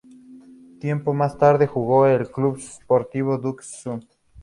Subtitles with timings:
[0.79, 4.03] Tiempo más tarde, jugó en el Club Sportivo Dock Sud.